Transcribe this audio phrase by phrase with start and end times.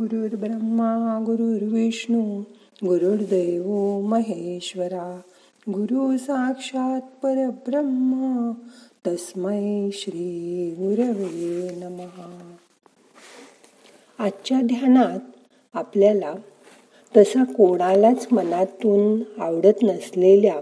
[0.00, 2.40] गुरुर् ब्रह्मा गुरुर्विष्णू
[2.84, 5.20] गुरुर्देव महेश्वरा
[5.68, 8.50] गुरु साक्षात परब्रह्म
[9.06, 12.54] तस्मै श्री गुरवे नमहा
[14.18, 15.18] आजच्या ध्यानात
[15.74, 16.34] आपल्याला
[17.16, 20.60] तसा कोणालाच मनातून आवडत नसलेल्या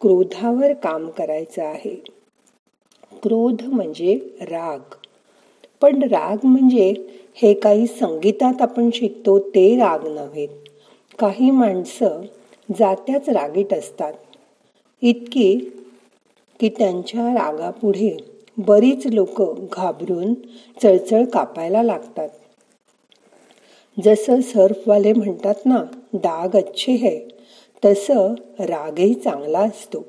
[0.00, 2.04] क्रोधावर काम करायचं आहे.
[3.22, 4.94] क्रोध म्हणजे राग.
[5.80, 6.94] पण राग म्हणजे
[7.42, 10.48] हे काही संगीतात आपण शिकतो ते राग नव्हेत
[11.18, 12.20] काही माणसं
[12.78, 14.12] जात्याच रागीट असतात.
[15.02, 15.58] इतकी
[16.60, 18.16] की त्यांच्या रागापुढे
[18.58, 20.34] बरीच लोक घाबरून
[20.82, 22.28] चळचळ कापायला लागतात.
[24.04, 27.18] जसं सर्फवाले म्हणतात ना डाग अच्छे है
[27.84, 30.04] तसं रागही चांगला असतो.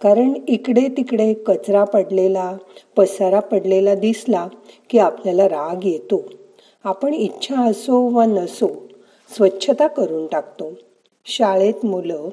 [0.00, 2.56] कारण इकडे तिकडे कचरा पडलेला
[2.96, 4.48] पसारा पडलेला दिसला
[4.90, 6.28] की आपल्याला राग येतो.
[6.84, 8.68] आपण इच्छा असो वा नसो
[9.30, 10.72] स्वच्छता करून टाकतो.
[11.26, 12.28] शाळेत मुलं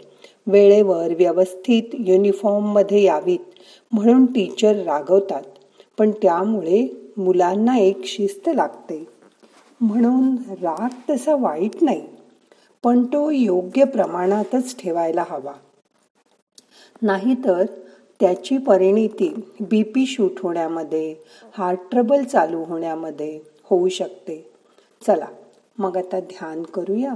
[0.48, 3.60] वेळेवर व्यवस्थित युनिफॉर्ममध्ये यावीत
[3.92, 5.44] म्हणून टीचर रागवतात
[5.98, 6.88] पण त्यामुळे
[7.18, 9.04] मुलांना एक शिस्त लागते.
[9.82, 12.02] म्हणून राग तसा वाईट नाही
[12.84, 15.54] पण तो योग्य प्रमाणातच ठेवायला हवा.
[17.02, 17.66] नाहीतर
[18.20, 21.14] त्याची परिणिती बीपी शूट होण्यामध्ये
[21.54, 24.54] हार्ट ट्रबल चालू होण्यामध्ये होऊ शकते.
[25.08, 25.28] चला
[25.78, 27.14] मग आता ध्यान करूया.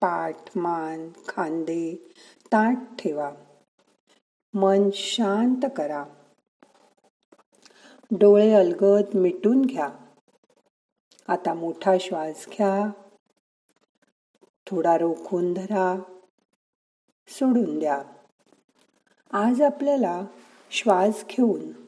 [0.00, 1.94] पाठ मान खांदे
[2.46, 3.34] ताट ठेवा.
[4.54, 6.04] मन शांत करा.
[8.10, 9.88] डोळे अलगद मिटून घ्या.
[11.28, 12.90] आता मोठा श्वास घ्या.
[14.66, 16.00] थोडा रोखून धरा.
[17.28, 18.02] सोडून द्या.
[19.32, 20.24] आज आपल्याला
[20.70, 21.87] श्वास घेऊन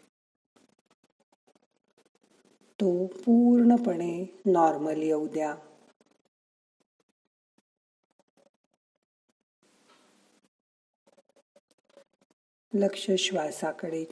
[2.81, 5.55] तो पूर्णपणे नॉर्मल येऊ द्या.
[12.73, 14.05] लक्ष श्वासाकडे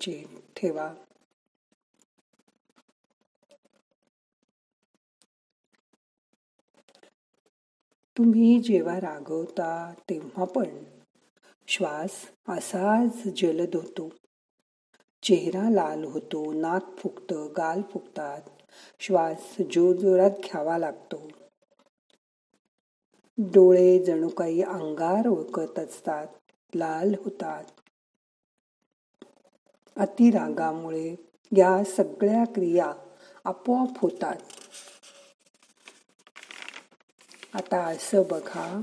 [0.56, 0.94] ठेवा.
[8.18, 10.84] तुम्ही जेव्हा रागवता तेव्हा पण
[11.68, 14.09] श्वास असाच जलद होतो.
[15.24, 18.41] चेहरा लाल होतो नाक फुगतं गाल फुगतात
[19.00, 21.28] श्वास जोरजोरात घ्यावा लागतो.
[23.38, 26.28] डोळे जणू काही अंगार ओळखत असतात
[26.76, 27.64] लाल होतात.
[29.96, 31.16] अतिरागामुळे
[31.58, 32.94] या सगळ्या क्रिया
[33.46, 34.36] आपोआप होतात.
[37.54, 38.82] आता असं बघा.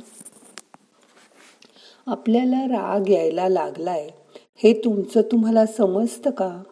[2.06, 4.08] आपल्याला राग यायला लागलाय
[4.56, 6.62] हे तुमचं तुम्हाला समजतं का?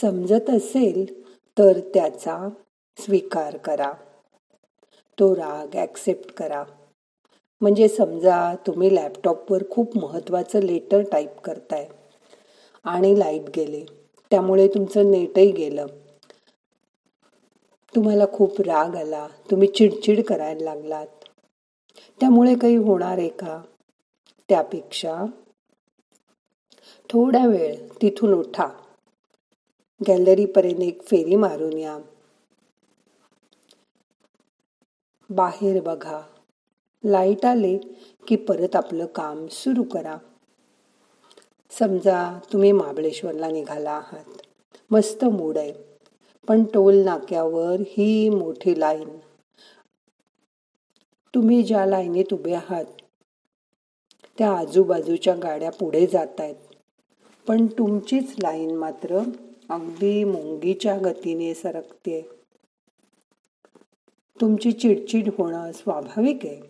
[0.00, 1.26] समजत असेल
[1.58, 2.48] तर त्याचा
[2.98, 3.92] स्वीकार करा.
[5.20, 6.64] तो राग ॲक्सेप्ट करा.
[7.60, 11.88] म्हणजे समजा तुम्ही लॅपटॉपवर खूप महत्त्वाचं लेटर टाईप करताय
[12.84, 13.84] आणि लाइट गेले.
[14.30, 15.86] त्यामुळे तुमचं नेटही गेलं.
[17.94, 19.28] तुम्हाला खूप राग आला.
[19.50, 21.06] तुम्ही चिडचिड करायला लागलात.
[22.20, 23.62] त्यामुळे काही होणार आहे का?
[24.48, 25.24] त्यापेक्षा
[27.10, 28.68] थोडा वेळ तिथून उठा.
[30.00, 31.98] गॅलरीपर्यंत एक फेरी मारून या.
[35.30, 36.22] बाहेर बघा.
[37.04, 37.78] लाइट आले
[38.28, 40.16] की परत आपलं काम सुरू करा.
[41.70, 44.24] समजा तुम्ही महाबळेश्वरला निघाला आहात.
[44.90, 45.72] मस्त मूड आहे.
[46.48, 49.08] पण टोल नाक्यावर ही मोठी लाईन.
[51.34, 52.84] तुम्ही ज्या लाईनीत उभे आहात
[54.38, 56.54] त्या आजूबाजूच्या गाड्या पुढे जात आहेत
[57.46, 59.20] पण तुमचीच लाईन मात्र
[59.70, 62.28] अगदी मुंगीच्या गतीने सरकते
[64.40, 66.60] तुमची चिडचिड होणं स्वाभाविक आहे.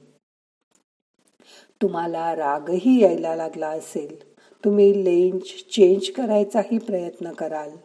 [1.82, 4.32] तुम्हाला रागही यायला लागला असेल.
[4.64, 7.76] तुम्ही लेंज चेंज करायचाही प्रयत्न कराल.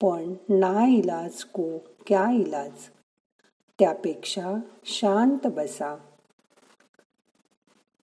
[0.00, 2.88] पण ना इलाज को क्या इलाज?
[3.78, 4.54] त्यापेक्षा
[4.84, 5.96] शांत बसा.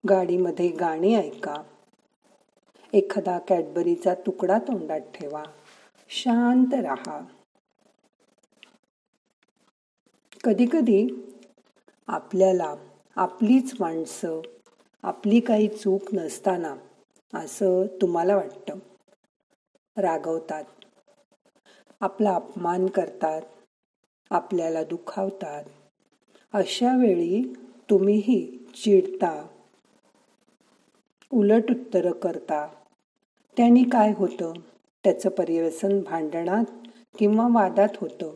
[0.10, 1.64] गाडीमध्ये गाणी ऐका.
[2.94, 5.44] एखादा कॅडबरीचा तुकडा तोंडात ठेवा.
[6.10, 7.26] शांत राहा.
[10.44, 11.08] कधी कधी
[12.08, 12.76] आपल्याला
[13.16, 14.42] आपलीच माणसं
[15.04, 16.76] आपली काही चूक नसताना
[17.34, 18.76] असं तुम्हाला वाटतं.
[19.98, 20.64] रागवतात.
[22.00, 23.42] आपला अपमान करतात.
[24.30, 25.64] आपल्याला दुखावतात.
[26.54, 27.54] अशा वेळी
[27.90, 29.48] तुम्हीही चिडता
[31.34, 32.79] उलट उत्तर करता.
[33.60, 34.54] त्यांनी काय होतं?
[35.04, 36.88] त्याचं पर्यवसन भांडणात
[37.20, 38.34] किंवा वादात होतं.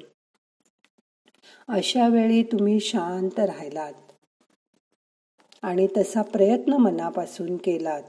[1.68, 3.94] अशा वेळी तुम्ही शांत राहिलात.
[5.62, 8.04] आणि तसा प्रयत्न मनापासून केलात.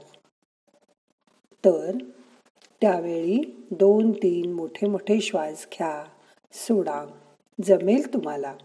[1.65, 1.97] तर
[2.81, 6.05] त्यावेळी दोन तीन मोठे मोठे श्वास घ्या
[6.53, 7.05] सोडा
[7.63, 8.55] जमेल तुम्हाला.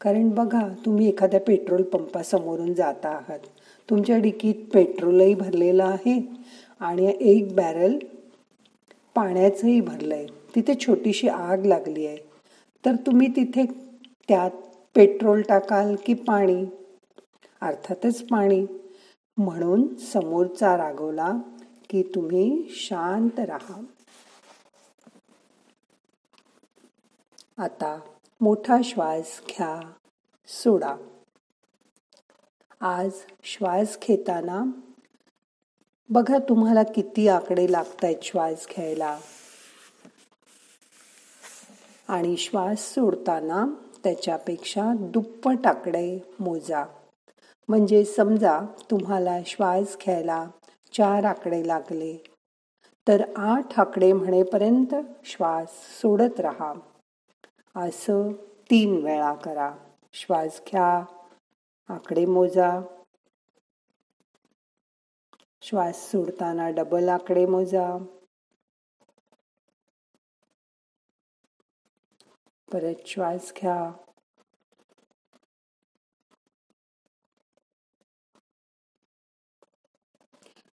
[0.00, 3.40] कारण बघा तुम्ही एखाद्या पेट्रोल पंपासमोरून जाता आहात.
[3.90, 6.44] तुमच्या डिकीत पेट्रोलही भरलेलं आहे.
[6.84, 7.98] आणि एक बॅरल
[9.14, 10.26] पाण्याचंही भरलंय.
[10.26, 12.16] तिथे छोटीशी आग लागली आहे.
[12.84, 13.66] तर तुम्ही तिथे
[14.28, 14.50] त्यात
[14.94, 16.64] पेट्रोल टाकाल की पाणी?
[17.60, 18.66] अर्थातच पाणी.
[19.36, 21.32] म्हणून समोरचा रागवला
[21.90, 23.84] की तुम्ही शांत राहा.
[27.58, 28.00] आता
[28.40, 29.92] मोठा श्वास घ्या.
[30.46, 30.96] सोडा.
[32.80, 33.10] आज
[33.44, 34.64] श्वास घेताना
[36.08, 39.18] बघा तुम्हाला किती आकडे लागतायत श्वास घ्यायला.
[42.08, 43.66] आणि श्वास सोडताना
[44.04, 46.84] त्याच्यापेक्षा दुप्पट आकडे मोजा.
[47.68, 48.60] म्हणजे समजा
[48.90, 50.46] तुम्हाला श्वास घ्यायला
[50.92, 52.24] चार आकडे लागले
[53.08, 55.68] तर आठ आकडे म्हणेपर्यंत श्वास
[56.02, 56.74] सोडत राहा.
[57.76, 58.32] असं
[58.70, 59.74] तीन वेळा करा.
[60.12, 61.04] श्वास घ्या
[61.88, 62.80] आकडे मोजा.
[65.66, 67.98] श्वास सोडताना डबल आकडे मोजा.
[72.72, 73.92] परत श्वास घ्या.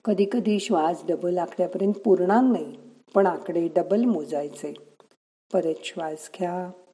[0.04, 2.76] कधी कधी श्वास डबल आकड्यापर्यंत पुरणार नाही
[3.14, 4.74] पण आकडे डबल मोजायचे.
[5.52, 6.87] परत श्वास घ्या.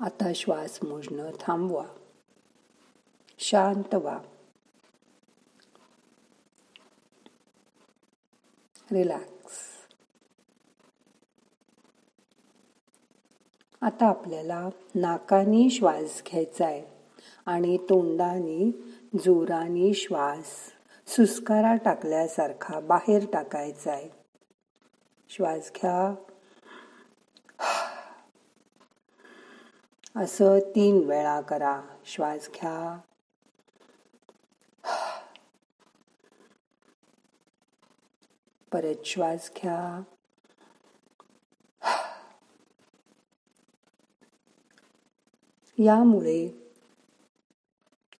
[0.00, 1.86] आता श्वास मोजणं थांबवा.
[3.38, 4.18] शांत व्हा.
[8.92, 9.52] रिलॅक्स.
[13.80, 16.82] आता आपल्याला नाकाने श्वास घ्यायचा आहे
[17.46, 18.70] आणि तोंडाने
[19.18, 20.72] जोराने श्वास
[21.06, 24.08] सुस्कारा टाकल्यासारखा बाहेर टाकायचा आहे
[25.28, 26.14] श्वास घ्या.
[30.16, 31.82] असं तीन वेळा करा.
[32.04, 33.00] श्वास घ्या.
[38.72, 40.02] परत श्वास घ्या.
[45.78, 46.72] यामुळे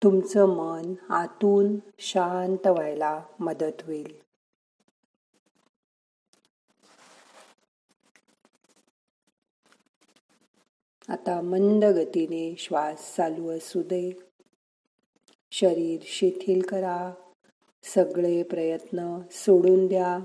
[0.02, 4.24] तुमचं मन आतून शांत व्हायला मदत होईल.
[11.08, 14.12] आता मंद गतीने श्वास चालू असू दे.
[15.52, 17.14] शरीर शिथिल करा.
[17.82, 20.18] सगळे प्रयत्न सोडून द्या.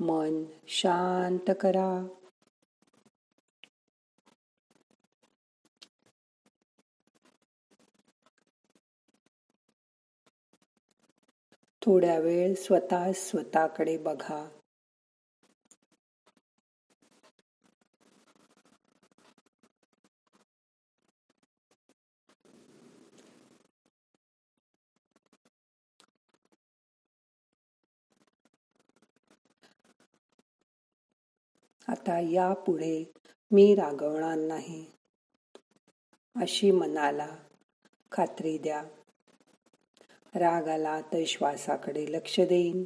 [0.00, 2.08] मन शांत करा.
[11.82, 14.57] थोड्या वेळ स्वतः स्वतःकडे बघा.
[31.88, 33.12] आता यापुढे
[33.50, 34.86] मी रागवणार नाही.
[36.36, 37.36] अशी मनाला
[38.12, 38.84] खात्री द्या.
[40.34, 42.84] राग आला तर श्वासाकडे लक्ष देईन.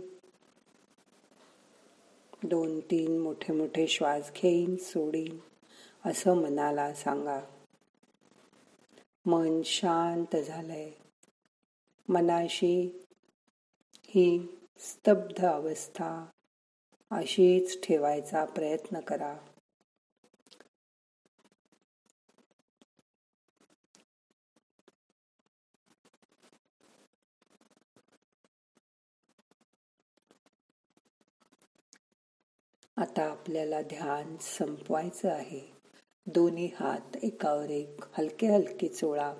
[2.45, 5.39] दोन तीन मोठे मोठे श्वास घेईन सोडीन
[6.05, 7.41] असं मनाला सांगा.
[9.27, 10.91] मन शांत झालंय.
[12.09, 13.05] मनाशी
[14.03, 16.27] ही स्तब्ध अवस्था
[17.13, 19.37] अशीच ठेवायचा प्रयत्न करा.
[32.97, 35.61] आता आपल्याला ध्यान संपवायचं आहे.
[36.27, 38.01] दोन्ही हात एकावर एक.
[38.13, 39.35] हलके हलके चोळा.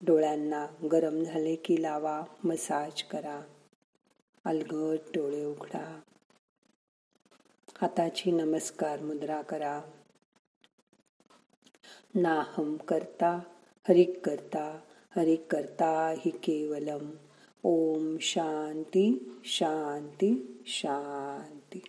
[0.00, 2.22] डोळ्यांना गरम झाले की लावा.
[2.44, 3.40] मसाज करा.
[4.44, 6.00] अलगट डोळे उघडा.
[7.82, 9.80] हाताची नमस्कार मुद्रा करा.
[12.14, 13.40] नाहम करता
[13.88, 14.80] हरिक करता
[15.16, 17.10] हरिक करता हि केवलम.
[17.64, 21.80] ओम शांती शांती शांती.